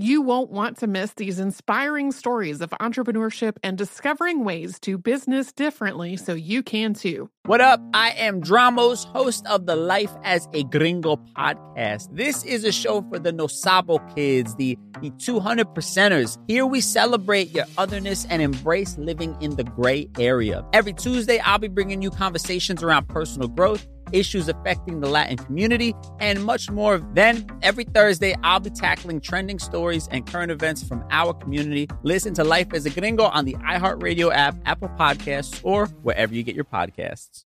[0.00, 5.52] You won't want to miss these inspiring stories of entrepreneurship and discovering ways to business
[5.52, 7.28] differently so you can too.
[7.46, 7.80] What up?
[7.92, 12.14] I am Dramos, host of the Life as a Gringo podcast.
[12.14, 16.38] This is a show for the No Sabo kids, the, the 200 percenters.
[16.46, 20.64] Here we celebrate your otherness and embrace living in the gray area.
[20.72, 25.94] Every Tuesday, I'll be bringing you conversations around personal growth issues affecting the Latin community,
[26.20, 26.98] and much more.
[27.14, 31.88] Then, every Thursday, I'll be tackling trending stories and current events from our community.
[32.02, 36.42] Listen to Life as a Gringo on the iHeartRadio app, Apple Podcasts, or wherever you
[36.42, 37.44] get your podcasts.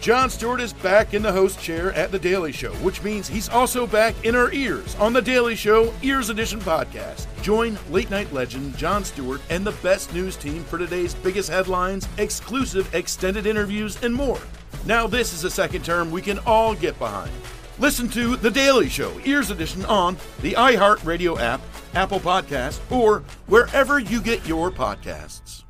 [0.00, 3.50] Jon Stewart is back in the host chair at The Daily Show, which means he's
[3.50, 7.26] also back in our ears on The Daily Show Ears Edition podcast.
[7.42, 12.08] Join late night legend Jon Stewart and the best news team for today's biggest headlines,
[12.16, 14.40] exclusive extended interviews, and more.
[14.86, 17.30] Now, this is a second term we can all get behind.
[17.78, 21.60] Listen to The Daily Show, Ears Edition, on the iHeartRadio app,
[21.94, 25.64] Apple Podcasts, or wherever you get your podcasts.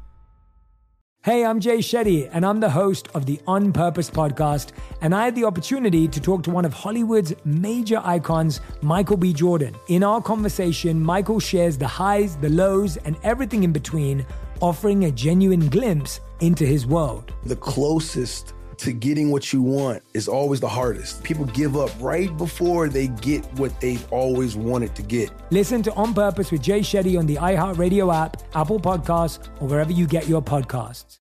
[1.22, 4.70] Hey, I'm Jay Shetty, and I'm the host of the On Purpose podcast.
[5.02, 9.32] And I had the opportunity to talk to one of Hollywood's major icons, Michael B.
[9.32, 9.74] Jordan.
[9.88, 14.24] In our conversation, Michael shares the highs, the lows, and everything in between,
[14.60, 17.34] offering a genuine glimpse into his world.
[17.44, 21.22] The closest to getting what you want is always the hardest.
[21.22, 25.30] People give up right before they get what they've always wanted to get.
[25.50, 29.92] Listen to On Purpose with Jay Shetty on the iHeartRadio app, Apple Podcasts, or wherever
[29.92, 31.18] you get your podcasts.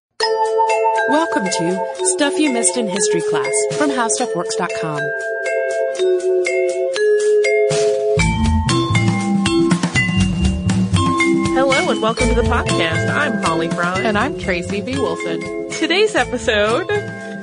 [1.10, 5.00] Welcome to Stuff You Missed in History Class from HowStuffWorks.com.
[11.52, 13.14] Hello and welcome to the podcast.
[13.14, 14.06] I'm Holly Braun.
[14.06, 14.92] And I'm Tracy V.
[14.94, 15.68] Wilson.
[15.70, 16.88] Today's episode,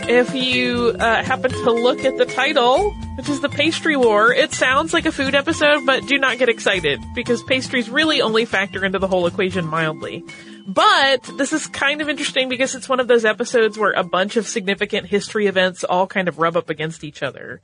[0.10, 4.54] if you uh, happen to look at the title, which is the pastry war, it
[4.54, 8.86] sounds like a food episode, but do not get excited because pastries really only factor
[8.86, 10.24] into the whole equation mildly.
[10.66, 14.36] But this is kind of interesting because it's one of those episodes where a bunch
[14.36, 17.62] of significant history events all kind of rub up against each other.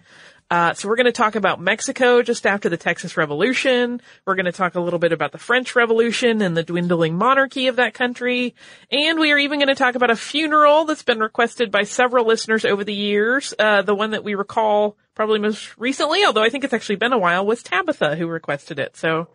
[0.53, 3.99] Uh, so we're going to talk about Mexico just after the Texas Revolution.
[4.23, 7.65] We're going to talk a little bit about the French Revolution and the dwindling monarchy
[7.69, 8.53] of that country.
[8.91, 12.27] And we are even going to talk about a funeral that's been requested by several
[12.27, 13.55] listeners over the years.
[13.57, 17.13] Uh, the one that we recall probably most recently, although I think it's actually been
[17.13, 18.95] a while, was Tabitha who requested it.
[18.95, 19.29] So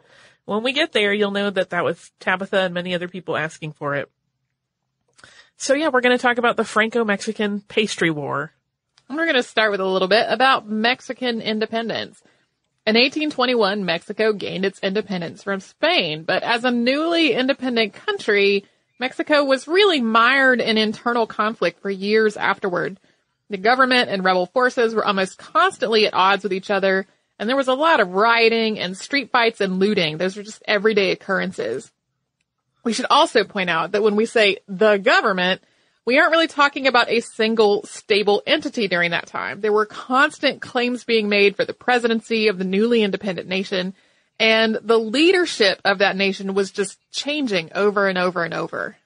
[0.44, 3.72] when we get there, you'll know that that was Tabitha and many other people asking
[3.72, 4.08] for it.
[5.56, 8.52] So yeah, we're going to talk about the Franco-Mexican pastry war.
[9.10, 12.22] We're going to start with a little bit about Mexican independence.
[12.86, 18.64] In 1821, Mexico gained its independence from Spain, but as a newly independent country,
[19.00, 23.00] Mexico was really mired in internal conflict for years afterward.
[23.50, 27.06] The government and rebel forces were almost constantly at odds with each other,
[27.38, 30.18] and there was a lot of rioting and street fights and looting.
[30.18, 31.90] Those were just everyday occurrences.
[32.84, 35.62] We should also point out that when we say the government,
[36.08, 39.60] we aren't really talking about a single stable entity during that time.
[39.60, 43.92] There were constant claims being made for the presidency of the newly independent nation,
[44.40, 48.96] and the leadership of that nation was just changing over and over and over.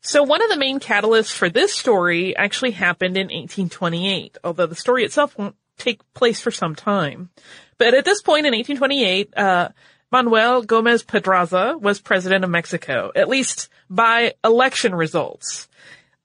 [0.00, 4.76] So one of the main catalysts for this story actually happened in 1828, although the
[4.76, 7.30] story itself won't take place for some time.
[7.78, 9.70] But at this point in 1828, uh,
[10.12, 15.68] Manuel Gomez Pedraza was president of Mexico, at least by election results.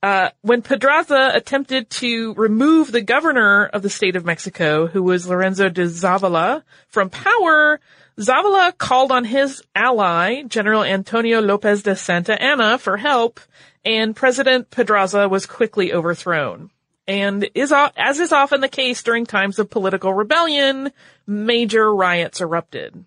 [0.03, 5.29] Uh, when Pedraza attempted to remove the governor of the state of Mexico, who was
[5.29, 7.79] Lorenzo de Zavala, from power,
[8.19, 13.39] Zavala called on his ally, General Antonio Lopez de Santa Anna, for help,
[13.85, 16.71] and President Pedraza was quickly overthrown.
[17.07, 20.91] And is, as is often the case during times of political rebellion,
[21.25, 23.06] major riots erupted.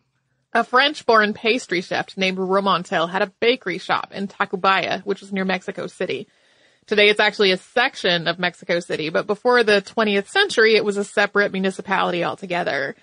[0.53, 5.45] A French-born pastry chef named Remontel had a bakery shop in Tacubaya, which was near
[5.45, 6.27] Mexico City.
[6.87, 10.97] Today it's actually a section of Mexico City, but before the 20th century it was
[10.97, 12.97] a separate municipality altogether.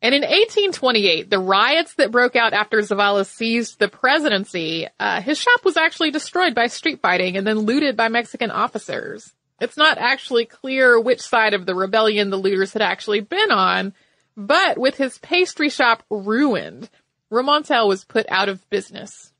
[0.00, 5.38] And in 1828, the riots that broke out after Zavala seized the presidency, uh, his
[5.38, 9.32] shop was actually destroyed by street fighting and then looted by Mexican officers.
[9.60, 13.94] It's not actually clear which side of the rebellion the looters had actually been on,
[14.36, 16.88] but with his pastry shop ruined,
[17.30, 19.32] Remontel was put out of business.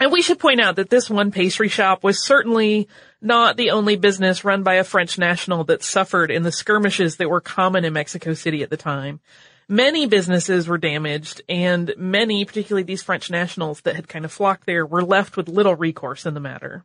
[0.00, 2.88] And we should point out that this one pastry shop was certainly
[3.20, 7.30] not the only business run by a French national that suffered in the skirmishes that
[7.30, 9.20] were common in Mexico City at the time.
[9.68, 14.66] Many businesses were damaged, and many, particularly these French nationals that had kind of flocked
[14.66, 16.84] there, were left with little recourse in the matter.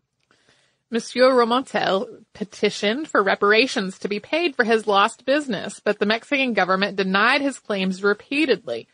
[0.91, 6.53] Monsieur Remontel petitioned for reparations to be paid for his lost business, but the Mexican
[6.53, 8.89] government denied his claims repeatedly.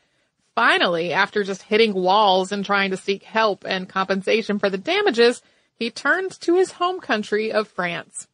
[0.54, 5.42] Finally, after just hitting walls and trying to seek help and compensation for the damages,
[5.74, 8.28] he turned to his home country of France.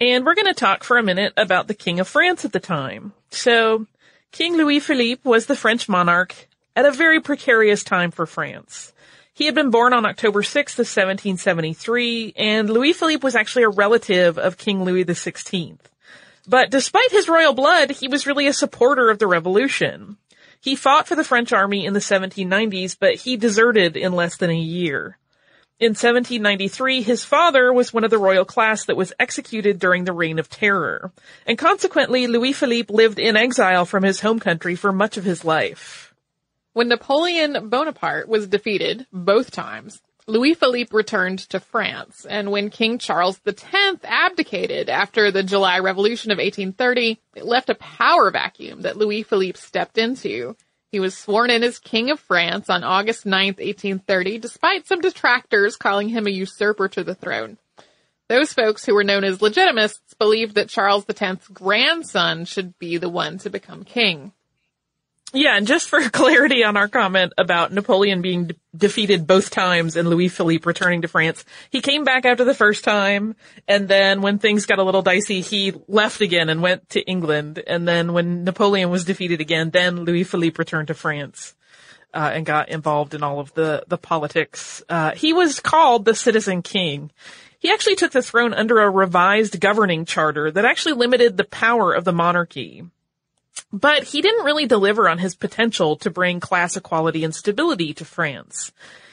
[0.00, 2.60] And we're going to talk for a minute about the King of France at the
[2.60, 3.12] time.
[3.30, 3.86] So,
[4.32, 8.91] King Louis Philippe was the French monarch at a very precarious time for France.
[9.34, 13.70] He had been born on October 6th of 1773, and Louis Philippe was actually a
[13.70, 15.78] relative of King Louis XVI.
[16.46, 20.18] But despite his royal blood, he was really a supporter of the revolution.
[20.60, 24.50] He fought for the French army in the 1790s, but he deserted in less than
[24.50, 25.18] a year.
[25.80, 30.12] In 1793, his father was one of the royal class that was executed during the
[30.12, 31.10] Reign of Terror,
[31.46, 35.44] and consequently, Louis Philippe lived in exile from his home country for much of his
[35.44, 36.11] life.
[36.74, 42.98] When Napoleon Bonaparte was defeated both times, Louis Philippe returned to France, and when King
[42.98, 43.64] Charles X
[44.04, 49.58] abdicated after the July Revolution of 1830, it left a power vacuum that Louis Philippe
[49.58, 50.56] stepped into.
[50.90, 55.76] He was sworn in as King of France on August 9, 1830, despite some detractors
[55.76, 57.58] calling him a usurper to the throne.
[58.28, 63.10] Those folks who were known as legitimists believed that Charles X's grandson should be the
[63.10, 64.32] one to become king.
[65.34, 69.96] Yeah, and just for clarity on our comment about Napoleon being de- defeated both times
[69.96, 73.34] and Louis Philippe returning to France, he came back after the first time,
[73.66, 77.62] and then when things got a little dicey, he left again and went to England,
[77.66, 81.54] and then when Napoleon was defeated again, then Louis Philippe returned to France.
[82.14, 84.82] Uh, and got involved in all of the, the politics.
[84.86, 87.10] Uh, he was called the Citizen King.
[87.58, 91.94] He actually took the throne under a revised governing charter that actually limited the power
[91.94, 92.84] of the monarchy.
[93.72, 98.04] But he didn't really deliver on his potential to bring class equality and stability to
[98.04, 98.72] France.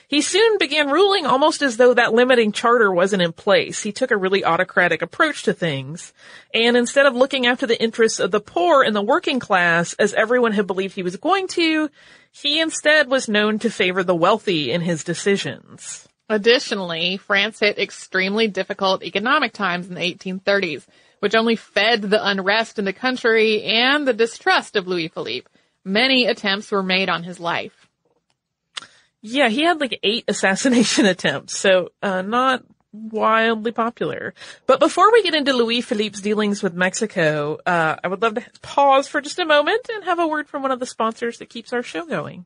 [0.09, 3.83] He soon began ruling almost as though that limiting charter wasn't in place.
[3.83, 6.13] He took a really autocratic approach to things.
[6.51, 10.15] And instead of looking after the interests of the poor and the working class, as
[10.15, 11.91] everyone had believed he was going to,
[12.31, 16.07] he instead was known to favor the wealthy in his decisions.
[16.27, 20.87] Additionally, France hit extremely difficult economic times in the 1830s
[21.19, 25.47] which only fed the unrest in the country and the distrust of Louis Philippe.
[25.83, 27.87] Many attempts were made on his life.
[29.21, 34.33] Yeah, he had like eight assassination attempts, so uh, not wildly popular.
[34.65, 38.45] But before we get into Louis Philippe's dealings with Mexico, uh, I would love to
[38.61, 41.49] pause for just a moment and have a word from one of the sponsors that
[41.49, 42.45] keeps our show going.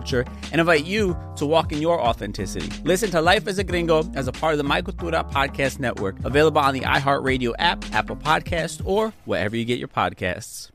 [0.00, 2.68] culture and invite you to walk in your authenticity.
[2.84, 6.16] Listen to Life as a Gringo as a part of the My Cultura Podcast Network,
[6.24, 10.70] available on the iHeartRadio app, Apple Podcast, or wherever you get your podcasts.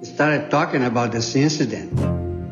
[0.00, 1.88] We started talking about this incident.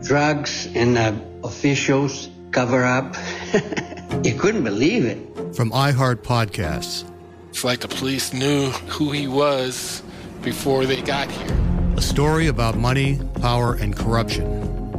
[0.02, 1.12] Drugs and uh,
[1.44, 3.16] officials cover up.
[4.24, 5.18] you couldn't believe it.
[5.54, 7.04] From iHeart Podcasts.
[7.50, 10.02] It's like the police knew who he was
[10.42, 11.56] before they got here.
[11.96, 14.79] A story about money, power, and corruption.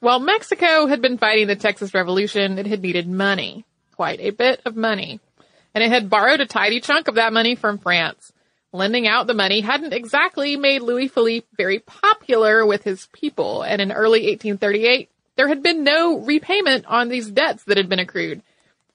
[0.00, 3.64] While Mexico had been fighting the Texas Revolution, it had needed money.
[3.94, 5.20] Quite a bit of money.
[5.74, 8.32] And it had borrowed a tidy chunk of that money from France.
[8.72, 13.80] Lending out the money hadn't exactly made Louis Philippe very popular with his people, and
[13.80, 18.42] in early 1838, there had been no repayment on these debts that had been accrued.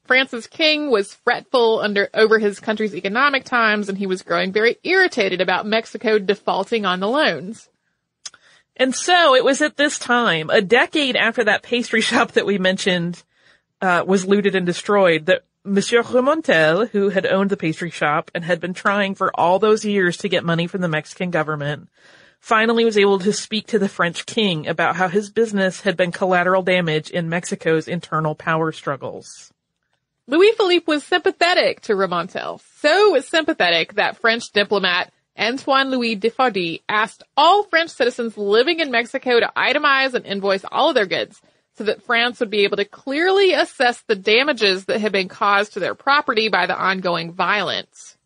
[0.05, 4.77] France's king was fretful under over his country's economic times and he was growing very
[4.83, 7.69] irritated about Mexico defaulting on the loans.
[8.81, 12.57] And so it was at this time, a decade after that pastry shop that we
[12.57, 13.21] mentioned
[13.79, 18.43] uh, was looted and destroyed, that Monsieur Remontel, who had owned the pastry shop and
[18.43, 21.89] had been trying for all those years to get money from the Mexican government,
[22.39, 26.11] finally was able to speak to the French king about how his business had been
[26.11, 29.53] collateral damage in Mexico's internal power struggles.
[30.25, 37.23] Louis Philippe was sympathetic to Remontel, so sympathetic that French diplomat Antoine Louis Deffaudis asked
[37.35, 41.41] all French citizens living in Mexico to itemize and invoice all of their goods
[41.75, 45.73] so that France would be able to clearly assess the damages that had been caused
[45.73, 48.17] to their property by the ongoing violence.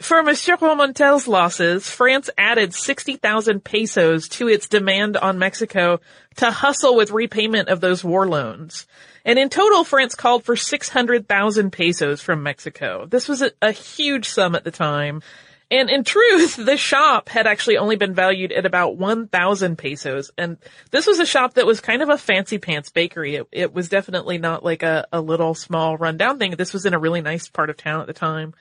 [0.00, 6.00] For Monsieur Remontel's losses, France added 60,000 pesos to its demand on Mexico
[6.36, 8.86] to hustle with repayment of those war loans.
[9.24, 13.06] And in total, France called for 600,000 pesos from Mexico.
[13.06, 15.22] This was a, a, huge sum at the time.
[15.70, 20.30] And in truth, the shop had actually only been valued at about 1,000 pesos.
[20.36, 20.58] And
[20.90, 23.36] this was a shop that was kind of a fancy pants bakery.
[23.36, 26.52] It, it was definitely not like a, a little small rundown thing.
[26.52, 28.54] This was in a really nice part of town at the time.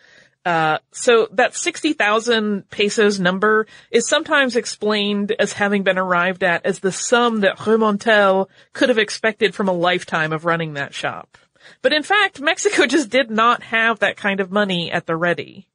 [0.45, 6.79] Uh, so that 60,000 pesos number is sometimes explained as having been arrived at as
[6.79, 11.37] the sum that Remontel could have expected from a lifetime of running that shop.
[11.81, 15.67] But in fact, Mexico just did not have that kind of money at the ready.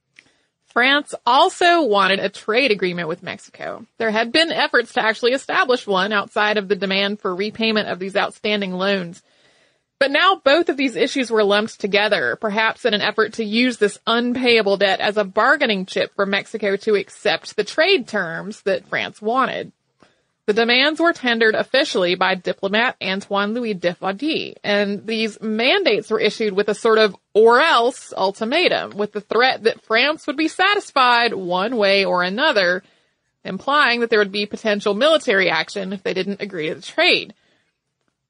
[0.78, 3.85] France also wanted a trade agreement with Mexico.
[3.99, 7.99] There had been efforts to actually establish one outside of the demand for repayment of
[7.99, 9.20] these outstanding loans.
[9.99, 13.78] But now both of these issues were lumped together, perhaps in an effort to use
[13.78, 18.87] this unpayable debt as a bargaining chip for Mexico to accept the trade terms that
[18.87, 19.73] France wanted.
[20.49, 26.55] The demands were tendered officially by diplomat Antoine Louis Deffaudis, and these mandates were issued
[26.55, 31.35] with a sort of or else ultimatum, with the threat that France would be satisfied
[31.35, 32.83] one way or another,
[33.45, 37.35] implying that there would be potential military action if they didn't agree to the trade.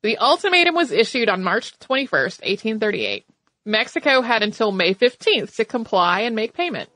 [0.02, 3.26] The ultimatum was issued on March 21st, 1838.
[3.64, 6.90] Mexico had until May 15th to comply and make payment.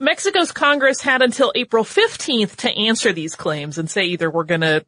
[0.00, 4.60] Mexico's Congress had until April 15th to answer these claims and say either we're going
[4.60, 4.84] to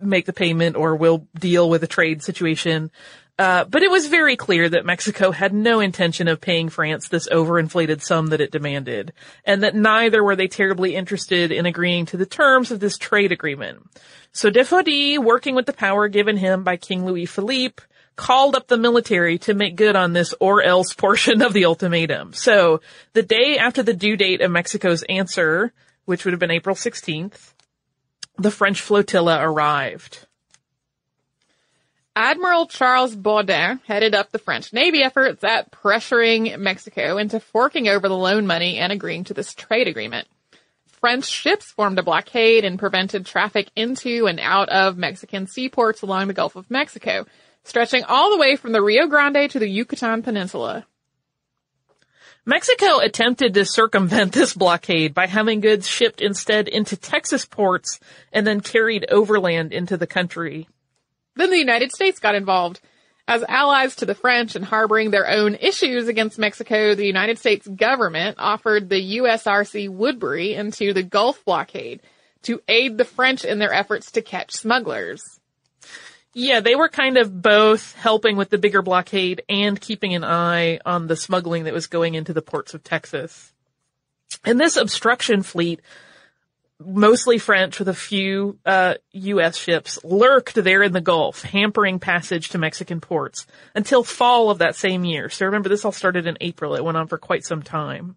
[0.00, 2.90] make the payment or we'll deal with a trade situation.
[3.38, 7.28] Uh, but it was very clear that Mexico had no intention of paying France this
[7.28, 9.12] overinflated sum that it demanded,
[9.44, 13.32] and that neither were they terribly interested in agreeing to the terms of this trade
[13.32, 13.82] agreement.
[14.32, 17.82] So Deffaudis, working with the power given him by King Louis Philippe,
[18.16, 22.32] called up the military to make good on this or else portion of the ultimatum.
[22.32, 22.80] So
[23.12, 25.72] the day after the due date of Mexico's answer,
[26.04, 27.52] which would have been April 16th,
[28.38, 30.26] the French flotilla arrived.
[32.14, 38.06] Admiral Charles Baudin headed up the French Navy efforts at pressuring Mexico into forking over
[38.06, 40.28] the loan money and agreeing to this trade agreement.
[41.02, 46.28] French ships formed a blockade and prevented traffic into and out of Mexican seaports along
[46.28, 47.26] the Gulf of Mexico,
[47.64, 50.86] stretching all the way from the Rio Grande to the Yucatan Peninsula.
[52.44, 58.00] Mexico attempted to circumvent this blockade by having goods shipped instead into Texas ports
[58.32, 60.68] and then carried overland into the country.
[61.36, 62.80] Then the United States got involved.
[63.28, 67.66] As allies to the French and harboring their own issues against Mexico, the United States
[67.68, 72.00] government offered the USRC Woodbury into the Gulf blockade
[72.42, 75.38] to aid the French in their efforts to catch smugglers.
[76.34, 80.78] Yeah, they were kind of both helping with the bigger blockade and keeping an eye
[80.86, 83.52] on the smuggling that was going into the ports of Texas.
[84.44, 85.80] And this obstruction fleet
[86.86, 89.56] mostly French with a few uh, U.S.
[89.56, 94.76] ships, lurked there in the Gulf, hampering passage to Mexican ports until fall of that
[94.76, 95.28] same year.
[95.28, 96.74] So remember, this all started in April.
[96.74, 98.16] It went on for quite some time.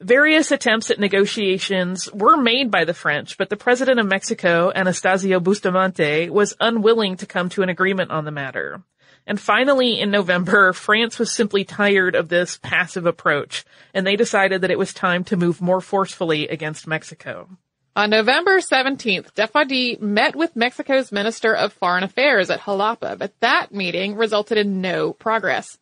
[0.00, 5.40] Various attempts at negotiations were made by the French, but the president of Mexico, Anastasio
[5.40, 8.80] Bustamante, was unwilling to come to an agreement on the matter.
[9.26, 14.60] And finally, in November, France was simply tired of this passive approach, and they decided
[14.60, 17.48] that it was time to move more forcefully against Mexico.
[17.96, 23.74] On November 17th, Deffaudis met with Mexico's Minister of Foreign Affairs at Jalapa, but that
[23.74, 25.76] meeting resulted in no progress.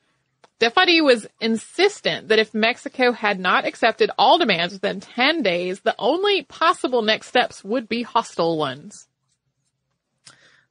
[0.58, 5.94] Deffaudis was insistent that if Mexico had not accepted all demands within 10 days, the
[5.98, 9.06] only possible next steps would be hostile ones.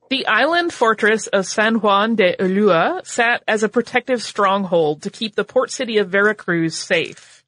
[0.10, 5.36] The island fortress of San Juan de Ulua sat as a protective stronghold to keep
[5.36, 7.44] the port city of Veracruz safe.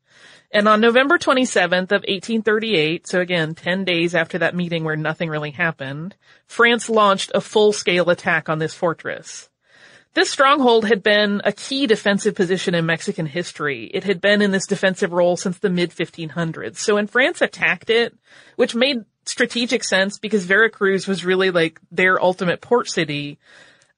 [0.52, 5.30] And on November 27th of 1838, so again, 10 days after that meeting where nothing
[5.30, 9.50] really happened, France launched a full-scale attack on this fortress.
[10.18, 13.86] This stronghold had been a key defensive position in Mexican history.
[13.86, 16.78] It had been in this defensive role since the mid 1500s.
[16.78, 18.16] So when France attacked it,
[18.56, 23.38] which made strategic sense because Veracruz was really like their ultimate port city,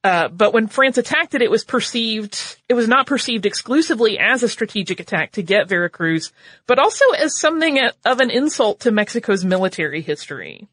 [0.03, 4.43] uh, but when France attacked it, it was perceived, it was not perceived exclusively as
[4.43, 6.34] a strategic attack to get Veracruz,
[6.67, 10.67] but also as something of an insult to Mexico's military history.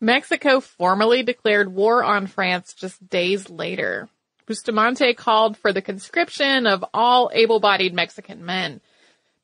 [0.00, 4.08] Mexico formally declared war on France just days later.
[4.50, 8.80] Bustamante called for the conscription of all able-bodied Mexican men.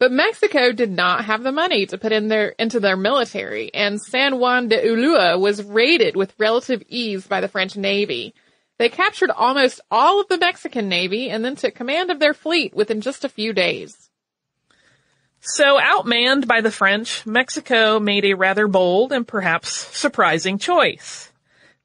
[0.00, 4.02] But Mexico did not have the money to put in their, into their military, and
[4.02, 8.34] San Juan de Ulua was raided with relative ease by the French Navy.
[8.78, 12.74] They captured almost all of the Mexican Navy and then took command of their fleet
[12.74, 14.10] within just a few days.
[15.40, 21.25] So outmanned by the French, Mexico made a rather bold and perhaps surprising choice.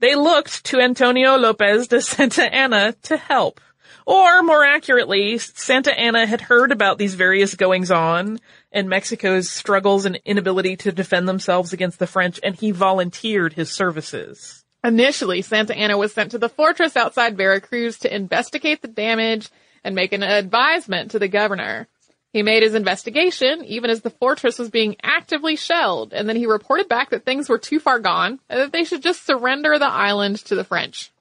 [0.01, 3.61] They looked to Antonio Lopez de Santa Anna to help.
[4.07, 8.39] Or more accurately, Santa Anna had heard about these various goings on
[8.71, 13.71] and Mexico's struggles and inability to defend themselves against the French and he volunteered his
[13.71, 14.65] services.
[14.83, 19.49] Initially, Santa Anna was sent to the fortress outside Veracruz to investigate the damage
[19.83, 21.87] and make an advisement to the governor.
[22.33, 26.45] He made his investigation even as the fortress was being actively shelled, and then he
[26.45, 29.85] reported back that things were too far gone and that they should just surrender the
[29.85, 31.11] island to the French.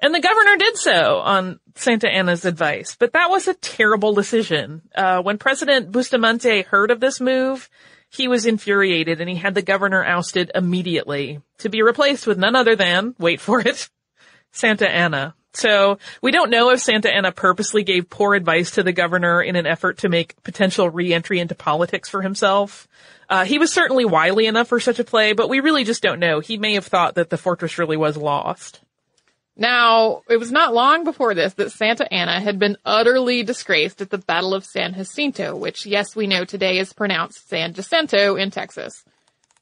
[0.00, 4.82] And the governor did so on Santa Anna's advice, but that was a terrible decision.
[4.96, 7.70] Uh, when President Bustamante heard of this move,
[8.10, 12.56] he was infuriated and he had the governor ousted immediately to be replaced with none
[12.56, 13.88] other than, wait for it,
[14.50, 15.36] Santa Anna.
[15.54, 19.56] So we don't know if Santa Anna purposely gave poor advice to the governor in
[19.56, 22.88] an effort to make potential re-entry into politics for himself.
[23.28, 26.20] Uh, he was certainly wily enough for such a play, but we really just don't
[26.20, 26.40] know.
[26.40, 28.80] He may have thought that the fortress really was lost.
[29.56, 34.08] Now, it was not long before this that Santa Anna had been utterly disgraced at
[34.08, 38.50] the Battle of San Jacinto, which, yes, we know today is pronounced San Jacinto in
[38.50, 39.04] Texas.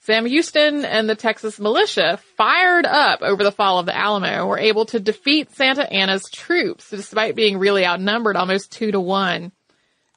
[0.00, 4.58] Sam Houston and the Texas militia, fired up over the fall of the Alamo, were
[4.58, 9.52] able to defeat Santa Anna's troops despite being really outnumbered almost two to one.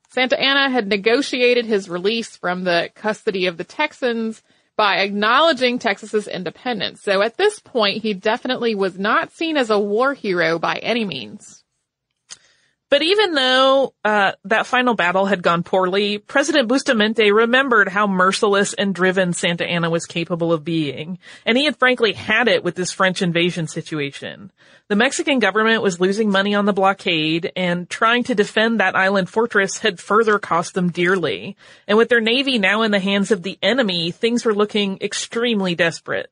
[0.09, 4.41] Santa Anna had negotiated his release from the custody of the Texans
[4.77, 7.01] by acknowledging Texas's independence.
[7.01, 11.03] So at this point, he definitely was not seen as a war hero by any
[11.03, 11.62] means.
[12.93, 18.75] But even though uh, that final battle had gone poorly, President Bustamante remembered how merciless
[18.75, 22.75] and driven Santa Anna was capable of being, and he had frankly had it with
[22.75, 24.51] this French invasion situation.
[24.89, 29.27] The Mexican government was losing money on the blockade, and trying to defend that island
[29.27, 31.57] fortress had further cost them dearly.
[31.87, 35.73] And with their navy now in the hands of the enemy, things were looking extremely
[35.73, 36.31] desperate.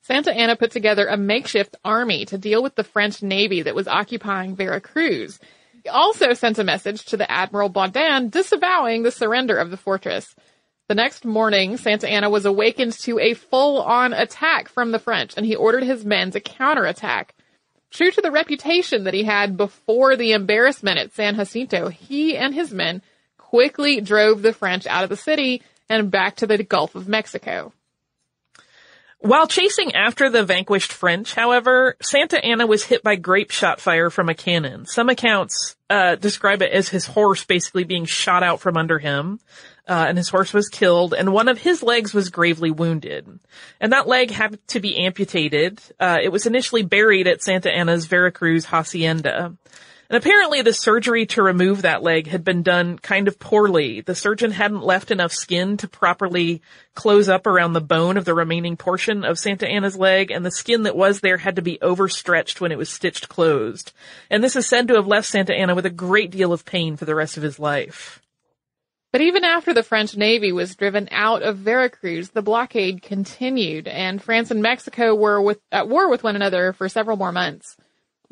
[0.00, 3.86] Santa Anna put together a makeshift army to deal with the French navy that was
[3.86, 5.38] occupying Veracruz.
[5.82, 10.34] He also sent a message to the Admiral Baudin disavowing the surrender of the fortress.
[10.88, 15.44] The next morning, Santa Anna was awakened to a full-on attack from the French, and
[15.44, 17.34] he ordered his men to counterattack.
[17.90, 22.54] True to the reputation that he had before the embarrassment at San Jacinto, he and
[22.54, 23.02] his men
[23.36, 27.72] quickly drove the French out of the city and back to the Gulf of Mexico.
[29.22, 34.10] While chasing after the vanquished French, however, Santa Anna was hit by grape shot fire
[34.10, 34.84] from a cannon.
[34.84, 39.38] Some accounts uh, describe it as his horse basically being shot out from under him,
[39.88, 43.38] uh, and his horse was killed, and one of his legs was gravely wounded.
[43.80, 45.80] And that leg had to be amputated.
[46.00, 49.56] Uh, it was initially buried at Santa Anna's Veracruz hacienda.
[50.12, 54.02] And apparently the surgery to remove that leg had been done kind of poorly.
[54.02, 56.60] The surgeon hadn't left enough skin to properly
[56.94, 60.50] close up around the bone of the remaining portion of Santa Anna's leg, and the
[60.50, 63.92] skin that was there had to be overstretched when it was stitched closed.
[64.28, 66.98] And this is said to have left Santa Anna with a great deal of pain
[66.98, 68.20] for the rest of his life.
[69.12, 74.22] But even after the French Navy was driven out of Veracruz, the blockade continued, and
[74.22, 77.78] France and Mexico were with, at war with one another for several more months.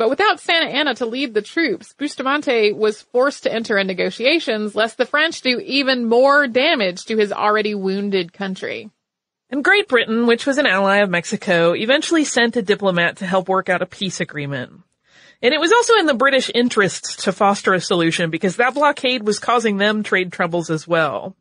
[0.00, 4.74] But without Santa Anna to lead the troops, Bustamante was forced to enter in negotiations
[4.74, 8.88] lest the French do even more damage to his already wounded country.
[9.50, 13.46] And Great Britain, which was an ally of Mexico, eventually sent a diplomat to help
[13.50, 14.72] work out a peace agreement.
[15.42, 19.24] And it was also in the British interests to foster a solution because that blockade
[19.24, 21.36] was causing them trade troubles as well.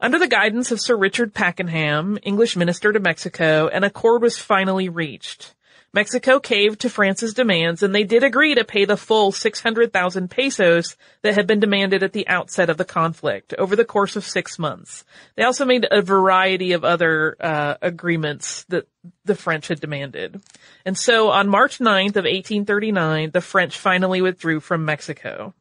[0.00, 4.88] Under the guidance of Sir Richard Pakenham, English minister to Mexico, an accord was finally
[4.88, 5.54] reached.
[5.94, 10.96] Mexico caved to France's demands and they did agree to pay the full 600,000 pesos
[11.22, 14.58] that had been demanded at the outset of the conflict over the course of six
[14.58, 15.04] months.
[15.36, 18.88] They also made a variety of other uh, agreements that
[19.24, 20.42] the French had demanded.
[20.84, 25.54] And so on March 9th of 1839, the French finally withdrew from Mexico.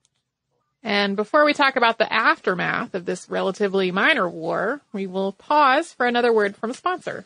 [0.81, 5.93] And before we talk about the aftermath of this relatively minor war, we will pause
[5.93, 7.25] for another word from a sponsor.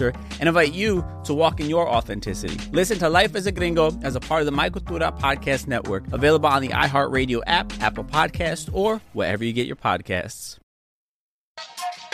[0.00, 2.58] and invite you to walk in your authenticity.
[2.72, 6.04] Listen to Life as a Gringo as a part of the My Cultura Podcast Network,
[6.12, 10.58] available on the iHeartRadio app, Apple Podcast, or wherever you get your podcasts.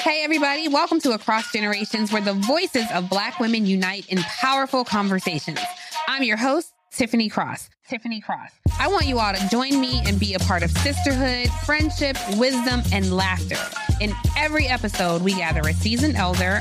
[0.00, 4.84] Hey, everybody, welcome to Across Generations, where the voices of Black women unite in powerful
[4.84, 5.60] conversations.
[6.06, 7.68] I'm your host, Tiffany Cross.
[7.88, 8.50] Tiffany Cross.
[8.78, 12.80] I want you all to join me and be a part of sisterhood, friendship, wisdom,
[12.92, 13.58] and laughter.
[14.00, 16.60] In every episode, we gather a seasoned elder.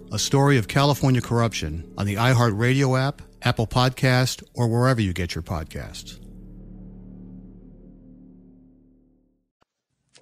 [0.11, 5.33] a story of California corruption on the iHeartRadio app, Apple Podcast, or wherever you get
[5.33, 6.19] your podcasts.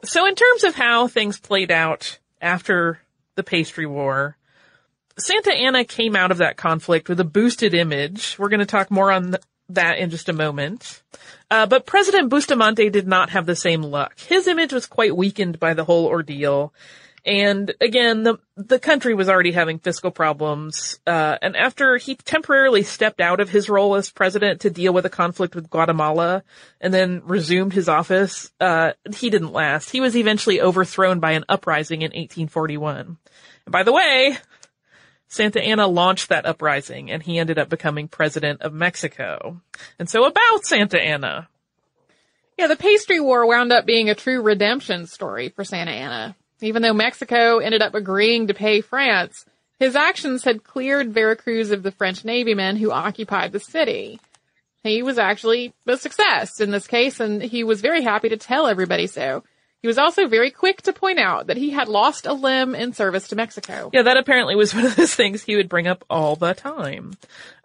[0.03, 2.99] So, in terms of how things played out after
[3.35, 4.37] the pastry war,
[5.17, 8.37] Santa Anna came out of that conflict with a boosted image.
[8.39, 9.35] We're going to talk more on
[9.69, 11.01] that in just a moment.
[11.51, 14.19] Uh, but President Bustamante did not have the same luck.
[14.19, 16.73] His image was quite weakened by the whole ordeal.
[17.25, 20.99] And again, the the country was already having fiscal problems.
[21.07, 25.05] Uh, and after he temporarily stepped out of his role as president to deal with
[25.05, 26.43] a conflict with Guatemala,
[26.81, 29.91] and then resumed his office, uh, he didn't last.
[29.91, 33.17] He was eventually overthrown by an uprising in 1841.
[33.65, 34.37] And by the way,
[35.29, 39.61] Santa Anna launched that uprising, and he ended up becoming president of Mexico.
[39.99, 41.47] And so, about Santa Anna.
[42.57, 46.35] Yeah, the pastry war wound up being a true redemption story for Santa Anna.
[46.61, 49.45] Even though Mexico ended up agreeing to pay France,
[49.79, 54.19] his actions had cleared Veracruz of the French Navy men who occupied the city.
[54.83, 58.67] He was actually a success in this case, and he was very happy to tell
[58.67, 59.43] everybody so.
[59.81, 62.91] He was also very quick to point out that he had lost a limb in
[62.91, 63.89] service to Mexico.
[63.93, 67.13] Yeah, that apparently was one of those things he would bring up all the time.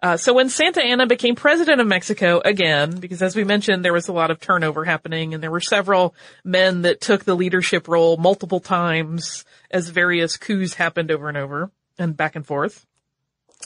[0.01, 3.93] Uh, so when Santa Anna became president of Mexico again, because as we mentioned, there
[3.93, 7.87] was a lot of turnover happening and there were several men that took the leadership
[7.87, 12.85] role multiple times as various coups happened over and over and back and forth.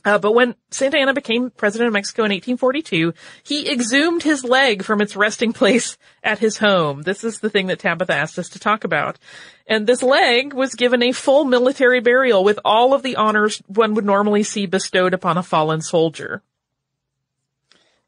[0.05, 4.83] Uh, but when Santa Anna became president of Mexico in 1842, he exhumed his leg
[4.83, 7.01] from its resting place at his home.
[7.01, 9.19] This is the thing that Tabitha asked us to talk about.
[9.67, 13.93] And this leg was given a full military burial with all of the honors one
[13.95, 16.41] would normally see bestowed upon a fallen soldier.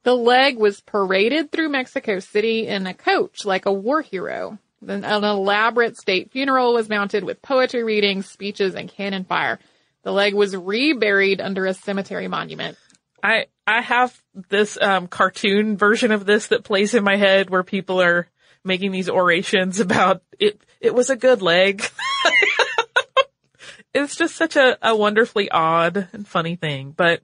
[0.04, 4.58] The leg was paraded through Mexico City in a coach like a war hero.
[4.82, 9.60] Then an elaborate state funeral was mounted with poetry readings, speeches, and cannon fire.
[10.04, 12.78] The leg was reburied under a cemetery monument.
[13.24, 17.64] I I have this um, cartoon version of this that plays in my head where
[17.64, 18.28] people are
[18.64, 20.62] making these orations about it.
[20.80, 21.84] It was a good leg.
[23.94, 26.92] it's just such a, a wonderfully odd and funny thing.
[26.96, 27.22] But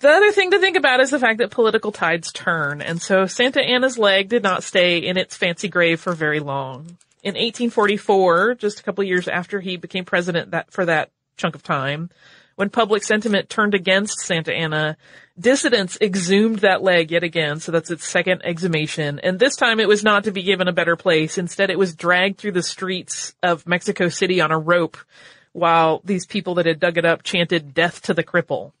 [0.00, 3.26] the other thing to think about is the fact that political tides turn, and so
[3.26, 6.98] Santa Anna's leg did not stay in its fancy grave for very long.
[7.22, 11.62] In 1844, just a couple years after he became president that, for that chunk of
[11.62, 12.10] time,
[12.56, 14.96] when public sentiment turned against Santa Anna,
[15.38, 19.88] dissidents exhumed that leg yet again, so that's its second exhumation, and this time it
[19.88, 21.38] was not to be given a better place.
[21.38, 24.98] Instead, it was dragged through the streets of Mexico City on a rope
[25.52, 28.72] while these people that had dug it up chanted death to the cripple.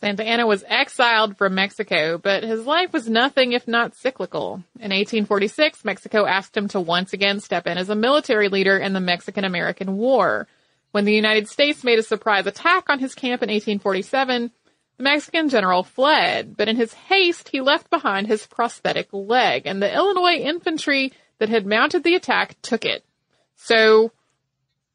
[0.00, 4.62] Santa Anna was exiled from Mexico, but his life was nothing if not cyclical.
[4.76, 8.92] In 1846, Mexico asked him to once again step in as a military leader in
[8.92, 10.46] the Mexican-American War.
[10.90, 14.50] When the United States made a surprise attack on his camp in 1847,
[14.96, 19.82] the Mexican general fled, but in his haste, he left behind his prosthetic leg, and
[19.82, 23.04] the Illinois infantry that had mounted the attack took it.
[23.54, 24.12] So,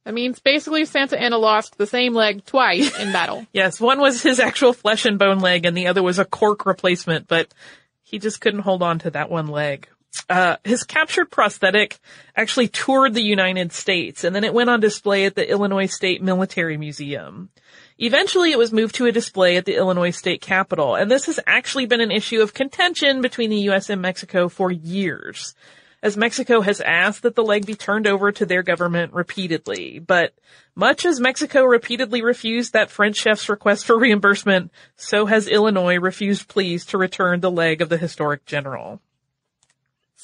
[0.03, 3.45] that means basically Santa Anna lost the same leg twice in battle.
[3.53, 6.65] yes, one was his actual flesh and bone leg and the other was a cork
[6.65, 7.53] replacement, but
[8.01, 9.88] he just couldn't hold on to that one leg.
[10.30, 11.99] Uh, his captured prosthetic
[12.36, 16.21] actually toured the United States and then it went on display at the Illinois State
[16.21, 17.49] Military Museum.
[17.97, 21.39] Eventually it was moved to a display at the Illinois State Capitol and this has
[21.47, 25.56] actually been an issue of contention between the US and Mexico for years
[26.04, 29.99] as Mexico has asked that the leg be turned over to their government repeatedly.
[29.99, 30.34] But
[30.76, 36.49] much as Mexico repeatedly refused that French chef's request for reimbursement, so has Illinois refused
[36.49, 38.99] pleas to return the leg of the historic general.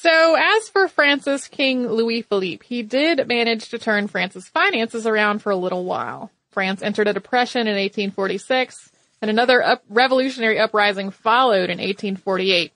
[0.01, 5.39] So as for France's King Louis Philippe, he did manage to turn France's finances around
[5.39, 6.31] for a little while.
[6.51, 12.71] France entered a depression in 1846, and another up- revolutionary uprising followed in 1848.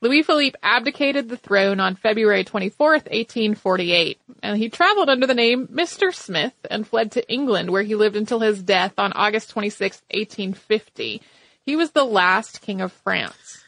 [0.00, 5.66] Louis Philippe abdicated the throne on February 24th, 1848, and he traveled under the name
[5.66, 6.14] Mr.
[6.14, 11.20] Smith and fled to England where he lived until his death on August 26, 1850.
[11.66, 13.65] He was the last king of France.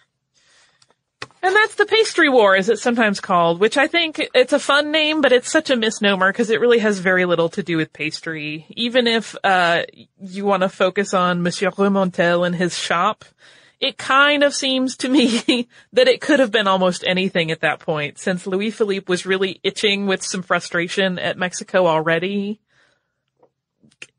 [1.43, 4.91] And that's the pastry war, as it's sometimes called, which I think it's a fun
[4.91, 7.93] name, but it's such a misnomer because it really has very little to do with
[7.93, 8.67] pastry.
[8.71, 9.85] Even if, uh,
[10.21, 13.25] you want to focus on Monsieur Remontel and his shop,
[13.81, 17.79] it kind of seems to me that it could have been almost anything at that
[17.79, 22.61] point, since Louis Philippe was really itching with some frustration at Mexico already.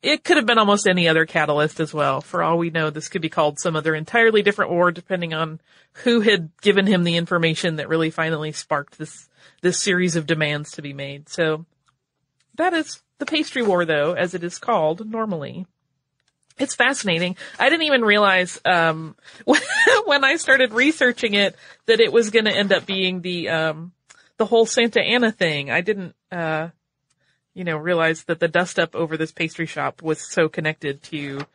[0.02, 2.22] It could have been almost any other catalyst as well.
[2.22, 5.60] For all we know, this could be called some other entirely different war, depending on
[6.04, 9.28] who had given him the information that really finally sparked this,
[9.62, 11.28] this series of demands to be made.
[11.30, 11.66] So,
[12.56, 15.66] that is the pastry war though, as it is called normally.
[16.58, 17.38] It's fascinating.
[17.58, 19.16] I didn't even realize um,
[19.46, 23.94] when I started researching it that it was going to end up being the um,
[24.38, 25.72] the whole Santa Anna thing.
[25.72, 26.70] I didn't, uh,
[27.54, 31.46] you know, realize that the dust up over this pastry shop was so connected to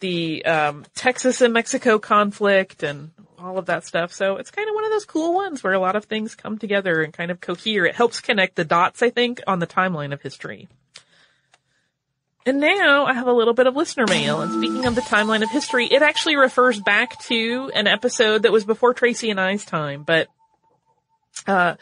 [0.00, 4.12] the um, Texas and Mexico conflict and all of that stuff.
[4.12, 6.58] So it's kind of one of those cool ones where a lot of things come
[6.58, 7.86] together and kind of cohere.
[7.86, 10.68] It helps connect the dots, I think, on the timeline of history.
[12.46, 14.40] And now I have a little bit of listener mail.
[14.40, 18.52] And speaking of the timeline of history, it actually refers back to an episode that
[18.52, 20.04] was before Tracy and I's time.
[20.04, 20.28] But,
[21.46, 21.74] uh,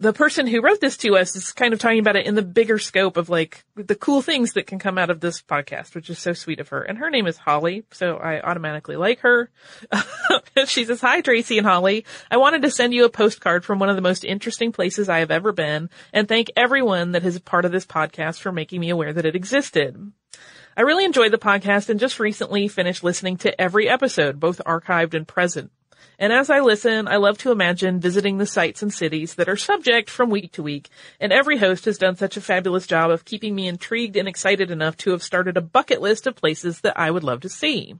[0.00, 2.42] the person who wrote this to us is kind of talking about it in the
[2.42, 6.08] bigger scope of like the cool things that can come out of this podcast, which
[6.08, 6.82] is so sweet of her.
[6.82, 9.50] And her name is Holly, so I automatically like her.
[10.66, 12.06] she says, Hi Tracy and Holly.
[12.30, 15.18] I wanted to send you a postcard from one of the most interesting places I
[15.18, 18.88] have ever been and thank everyone that is part of this podcast for making me
[18.88, 20.12] aware that it existed.
[20.78, 25.12] I really enjoyed the podcast and just recently finished listening to every episode, both archived
[25.12, 25.70] and present.
[26.20, 29.56] And as I listen, I love to imagine visiting the sites and cities that are
[29.56, 33.24] subject from week to week, and every host has done such a fabulous job of
[33.24, 37.00] keeping me intrigued and excited enough to have started a bucket list of places that
[37.00, 37.94] I would love to see.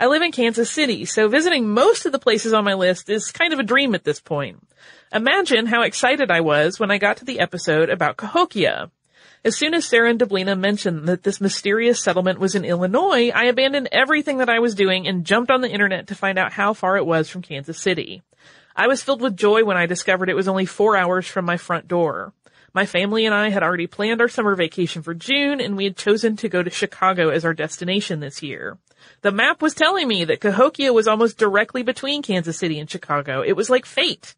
[0.00, 3.30] I live in Kansas City, so visiting most of the places on my list is
[3.30, 4.66] kind of a dream at this point.
[5.12, 8.90] Imagine how excited I was when I got to the episode about Cahokia.
[9.44, 13.44] As soon as Sarah and Deblina mentioned that this mysterious settlement was in Illinois, I
[13.44, 16.72] abandoned everything that I was doing and jumped on the internet to find out how
[16.72, 18.22] far it was from Kansas City.
[18.74, 21.58] I was filled with joy when I discovered it was only four hours from my
[21.58, 22.32] front door.
[22.72, 25.98] My family and I had already planned our summer vacation for June and we had
[25.98, 28.78] chosen to go to Chicago as our destination this year.
[29.20, 33.42] The map was telling me that Cahokia was almost directly between Kansas City and Chicago.
[33.42, 34.34] It was like fate.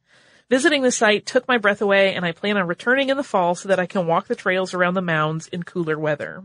[0.48, 3.54] Visiting the site took my breath away and I plan on returning in the fall
[3.54, 6.44] so that I can walk the trails around the mounds in cooler weather.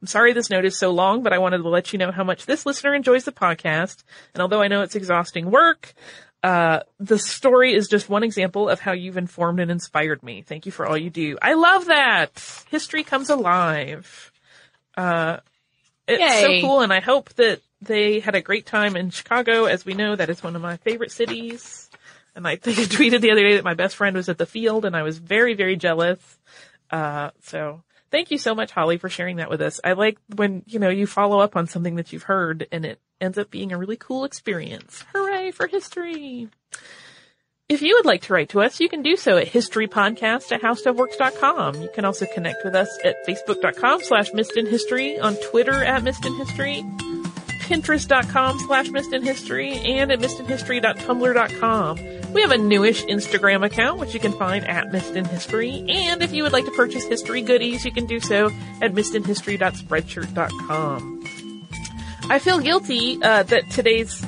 [0.00, 2.24] I'm sorry this note is so long, but I wanted to let you know how
[2.24, 4.02] much this listener enjoys the podcast.
[4.34, 5.94] And although I know it's exhausting work,
[6.42, 10.42] uh, the story is just one example of how you've informed and inspired me.
[10.42, 11.38] Thank you for all you do.
[11.40, 12.64] I love that.
[12.70, 14.32] History comes alive.
[14.96, 15.38] Uh,
[16.08, 16.60] it's Yay.
[16.60, 19.64] so cool, and I hope that they had a great time in Chicago.
[19.64, 21.85] As we know, that is one of my favorite cities.
[22.36, 24.46] And I think I tweeted the other day that my best friend was at the
[24.46, 26.20] field, and I was very, very jealous.
[26.90, 29.80] Uh, so thank you so much, Holly, for sharing that with us.
[29.82, 33.00] I like when, you know, you follow up on something that you've heard and it
[33.20, 35.04] ends up being a really cool experience.
[35.14, 36.48] Hooray for history!
[37.68, 40.62] If you would like to write to us, you can do so at historypodcast at
[40.62, 41.82] howstuffworks.com.
[41.82, 46.84] You can also connect with us at facebook.com slash missedinhistory, on Twitter at missedinhistory,
[47.66, 52.32] pinterest.com slash missedinhistory, and at missedinhistory.tumblr.com.
[52.32, 56.42] We have a newish Instagram account, which you can find at missedinhistory, and if you
[56.42, 58.46] would like to purchase history goodies, you can do so
[58.80, 61.12] at missedinhistory.spreadshirt.com.
[62.28, 64.20] I feel guilty uh, that today's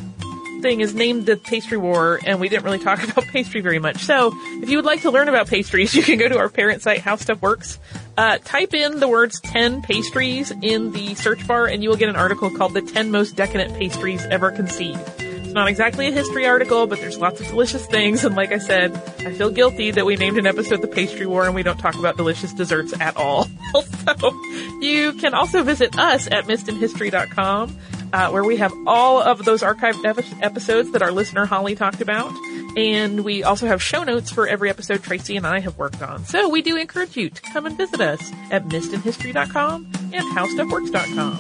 [0.62, 3.98] thing is named the pastry war and we didn't really talk about pastry very much.
[3.98, 4.32] So
[4.62, 7.00] if you would like to learn about pastries, you can go to our parent site,
[7.00, 7.78] How Stuff Works.
[8.16, 12.08] Uh, type in the words 10 pastries in the search bar and you will get
[12.08, 15.00] an article called the 10 most decadent pastries ever conceived.
[15.48, 18.22] It's not exactly a history article, but there's lots of delicious things.
[18.22, 21.46] And like I said, I feel guilty that we named an episode the pastry war
[21.46, 23.44] and we don't talk about delicious desserts at all.
[24.04, 24.42] so
[24.82, 27.78] you can also visit us at missedinhistory.com
[28.12, 32.00] uh, where we have all of those archived epi- episodes that our listener Holly talked
[32.00, 32.32] about.
[32.76, 36.24] And we also have show notes for every episode Tracy and I have worked on.
[36.24, 41.36] So we do encourage you to come and visit us at missedinhistory.com and howstuffworks.com.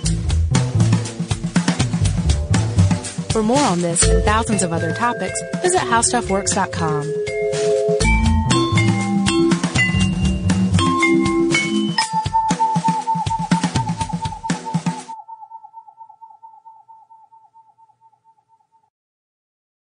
[3.30, 7.37] For more on this and thousands of other topics, visit howstuffworks.com.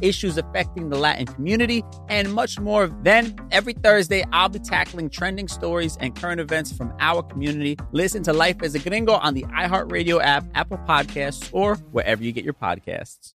[0.00, 2.88] issues affecting the Latin community, and much more.
[3.02, 7.76] Then, every Thursday, I'll be tackling trending stories and current events from our community.
[7.92, 12.32] Listen to Life as a Gringo on the iHeartRadio app, Apple Podcasts, or wherever you
[12.32, 13.34] get your podcasts.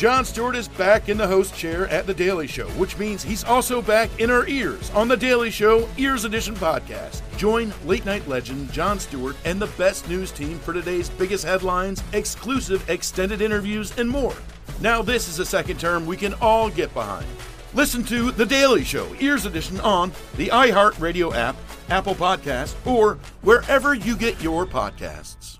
[0.00, 3.44] Jon Stewart is back in the host chair at The Daily Show, which means he's
[3.44, 7.20] also back in our ears on The Daily Show Ears Edition podcast.
[7.36, 12.02] Join late night legend Jon Stewart and the best news team for today's biggest headlines,
[12.14, 14.34] exclusive extended interviews, and more.
[14.82, 17.26] Now, this is a second term we can all get behind.
[17.74, 21.54] Listen to The Daily Show Ears Edition on the iHeartRadio app,
[21.90, 25.58] Apple Podcast, or wherever you get your podcasts.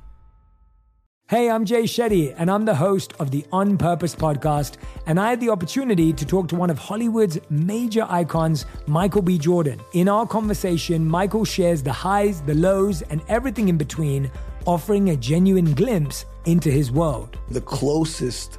[1.28, 4.78] Hey, I'm Jay Shetty, and I'm the host of the On Purpose podcast.
[5.06, 9.36] And I had the opportunity to talk to one of Hollywood's major icons, Michael B.
[9.36, 9.80] Jordan.
[9.92, 14.30] In our conversation, Michael shares the highs, the lows, and everything in between,
[14.64, 17.38] offering a genuine glimpse into his world.
[17.50, 18.58] The closest